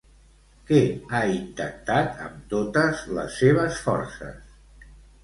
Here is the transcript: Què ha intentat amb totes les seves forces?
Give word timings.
Què 0.69 0.77
ha 1.17 1.19
intentat 1.33 2.23
amb 2.29 2.39
totes 2.53 3.05
les 3.19 3.37
seves 3.43 3.79
forces? 3.89 4.91